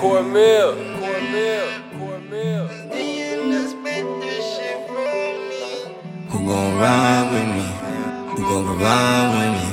Cornmeal, 0.00 0.76
Cornmeal. 0.96 2.68
Who 6.30 6.38
gon' 6.46 6.78
ride 6.78 7.28
with 7.32 7.48
me? 7.54 7.66
Who 8.30 8.42
gon' 8.48 8.64
provide 8.64 9.28
with 9.36 9.52
me? 9.60 9.68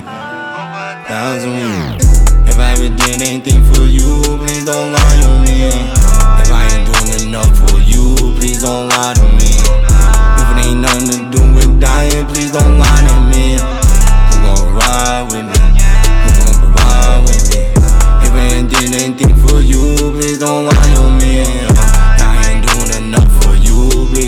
Thousand 1.07 1.53
years. 1.53 2.03
If 2.49 2.59
I 2.59 2.71
ever 2.73 2.89
did 2.89 3.21
anything 3.21 3.63
for 3.73 3.83
you, 3.83 4.21
please 4.39 4.65
don't 4.65 4.91
lie 4.91 5.06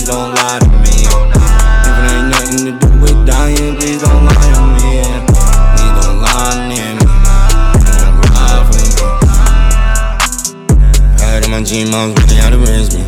don't 0.10 0.34
lie 0.34 0.58
to 0.58 0.66
me. 0.82 1.06
If 1.06 1.94
it 1.94 2.10
ain't 2.10 2.34
nothing 2.34 2.66
to 2.66 2.74
do 2.82 2.90
with 2.98 3.28
dying, 3.28 3.78
please 3.78 4.02
don't 4.02 4.26
lie 4.26 4.54
on 4.58 4.74
me. 4.82 5.06
Please 5.30 5.94
don't 6.02 6.18
lie 6.18 6.66
near 6.66 6.98
me. 6.98 7.06
Don't 8.02 8.18
ride 8.34 8.66
for 8.66 8.74
me. 8.74 8.90
Heard 11.22 11.46
of 11.46 11.52
my 11.54 11.62
G-moms 11.62 12.18
really 12.18 12.42
had 12.42 12.58
to 12.58 12.58
raise 12.58 12.90
me. 12.90 13.06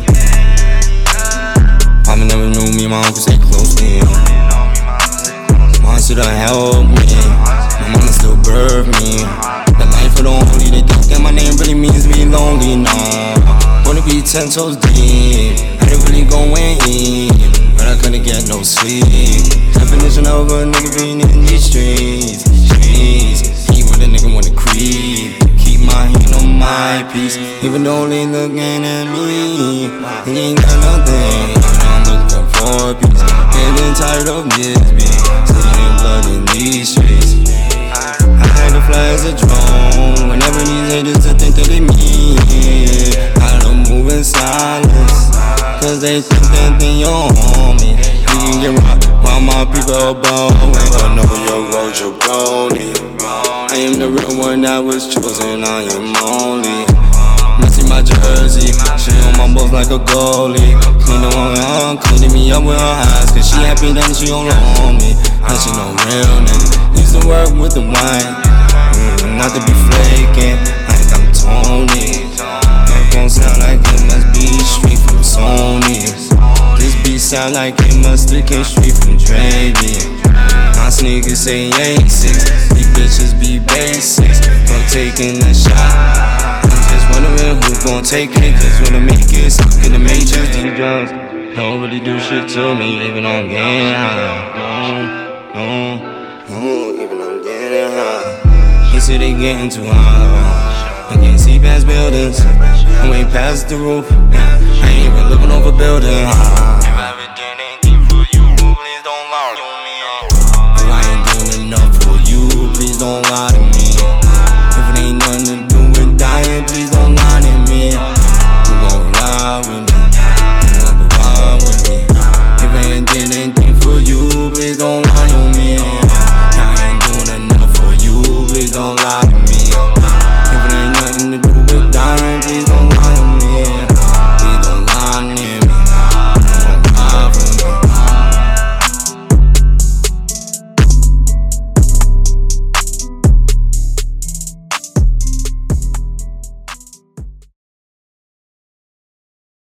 Papa 2.06 2.22
never 2.22 2.46
knew 2.46 2.70
me, 2.70 2.86
my 2.86 3.02
uncle 3.02 3.18
stay 3.18 3.38
close 3.38 3.74
to 3.74 3.82
him. 3.82 4.06
Mom 5.82 5.98
should've 5.98 6.24
helped 6.24 6.86
me. 6.86 7.18
My 7.82 7.98
mama 7.98 8.12
still 8.14 8.36
birthed 8.46 8.94
me. 9.02 9.26
The 9.74 9.86
life 9.90 10.14
of 10.18 10.22
the 10.22 10.30
only, 10.30 10.70
they 10.70 10.86
think 10.86 11.10
that 11.10 11.20
my 11.20 11.32
name 11.32 11.56
really 11.58 11.74
means 11.74 12.06
be 12.06 12.24
lonely. 12.24 12.76
Nah, 12.76 13.82
wanna 13.84 14.02
be 14.06 14.22
ten 14.22 14.48
toes 14.48 14.76
deep. 14.76 15.51
Really 16.04 16.24
go 16.24 16.42
in, 16.56 17.28
but 17.76 17.86
I 17.88 17.96
couldn't 18.00 18.22
get 18.22 18.48
no 18.48 18.62
sleep. 18.62 19.42
Definition 19.74 20.26
of 20.26 20.50
a 20.50 20.64
nigga 20.64 20.90
being 20.96 21.20
in 21.20 21.44
these 21.46 21.64
streets. 21.64 22.44
Streets. 22.44 23.68
He 23.68 23.82
with 23.84 24.02
a 24.02 24.06
nigga 24.06 24.32
wanna 24.32 24.54
creep. 24.54 25.38
Keep 25.58 25.80
my 25.86 26.06
hand 26.10 26.34
on 26.34 26.58
my 26.58 27.08
piece, 27.12 27.36
even 27.62 27.84
though 27.84 28.08
they 28.08 28.26
looking 28.26 28.84
at 28.84 29.06
me. 29.12 29.88
He 30.24 30.38
ain't 30.38 30.60
got 30.60 30.76
nothing. 30.82 31.56
I'm 31.86 32.02
looking 32.10 32.46
for 32.54 32.90
a 32.90 32.94
piece. 32.94 33.22
Getting 33.54 33.94
tired 33.94 34.28
of 34.28 34.48
this 34.56 34.78
bitch. 34.96 35.24
Seeing 35.46 35.94
blood 36.00 36.26
in 36.26 36.44
these 36.52 36.88
streets. 36.92 37.11
They 46.02 46.20
think 46.20 46.82
they 46.82 47.06
on 47.06 47.30
me. 47.78 47.94
You 47.94 48.26
can 48.26 48.58
get 48.58 48.74
rocked 48.82 49.06
while 49.22 49.38
my 49.38 49.62
people 49.70 50.10
above. 50.10 50.50
Ain't 50.50 51.14
know 51.14 51.30
your 51.46 51.62
road, 51.70 51.94
you're 51.94 52.10
brony. 52.18 52.90
I 53.70 53.86
am 53.86 54.02
the 54.02 54.10
real 54.10 54.34
one 54.34 54.62
that 54.62 54.82
was 54.82 55.06
chosen. 55.06 55.62
I 55.62 55.86
am 55.94 56.10
only. 56.26 56.90
Messy 57.62 57.86
my 57.86 58.02
jersey, 58.02 58.74
she 58.98 59.14
on 59.30 59.38
my 59.38 59.46
balls 59.54 59.70
like 59.70 59.94
a 59.94 60.02
goalie. 60.02 60.74
Clean 61.06 61.22
on 61.22 61.54
her, 61.54 61.94
cleaning 62.02 62.34
me 62.34 62.50
up 62.50 62.66
with 62.66 62.74
her 62.74 62.82
eyes. 62.82 63.30
Cause 63.30 63.46
she 63.46 63.62
happy 63.62 63.94
that 63.94 64.10
she 64.18 64.26
don't 64.26 64.50
on 64.82 64.98
me. 64.98 65.14
And 65.14 65.54
she 65.62 65.70
no 65.70 65.86
real 66.02 66.34
nigga. 66.42 66.98
Used 66.98 67.14
to 67.14 67.22
work 67.30 67.54
with 67.54 67.78
the 67.78 67.84
wine. 67.86 68.32
Mm, 69.22 69.38
not 69.38 69.54
to 69.54 69.62
be 69.62 69.74
sound 77.32 77.54
like 77.54 77.72
it 77.78 77.96
must 78.04 78.28
have 78.28 78.44
came 78.44 78.62
straight 78.62 78.92
from 78.92 79.16
Dre. 79.16 79.72
My 80.76 80.90
sneakers 80.90 81.40
say 81.40 81.72
ain't 81.72 82.10
six. 82.10 82.68
These 82.76 82.92
bitches 82.92 83.32
be 83.40 83.58
basics. 83.58 84.44
No 84.68 84.76
taking 84.92 85.40
a 85.40 85.54
shot. 85.54 86.60
I'm 86.60 86.82
just 86.92 87.08
wondering 87.08 87.56
who 87.56 87.72
gon' 87.88 88.04
take 88.04 88.36
it. 88.36 88.52
Just 88.60 88.82
wanna 88.84 89.00
make 89.00 89.32
it 89.32 89.50
stuck 89.50 89.72
in 89.80 89.92
the 89.92 89.98
majors. 89.98 90.44
These 90.52 90.76
drugs 90.76 91.10
don't 91.56 91.80
really 91.80 92.00
do 92.00 92.20
shit 92.20 92.50
to 92.50 92.74
me. 92.74 93.00
Even 93.08 93.24
on 93.24 93.48
getting 93.48 93.94
high. 93.96 94.52
No, 95.54 95.56
no, 95.56 96.60
no, 96.60 97.02
even 97.02 97.18
on 97.18 97.42
getting 97.42 97.96
high. 97.96 99.00
Say 99.00 99.16
they 99.16 99.32
getting 99.32 99.70
too 99.70 99.86
high. 99.86 101.08
I 101.08 101.16
can't 101.16 101.40
see 101.40 101.58
past 101.58 101.86
buildings. 101.86 102.40
I 102.44 103.10
ain't 103.10 103.30
past 103.30 103.70
the 103.70 103.76
roof. 103.76 104.06
I 104.12 104.88
ain't 104.90 105.06
even 105.06 105.30
living 105.30 105.50
over 105.50 105.72
buildings. 105.72 106.61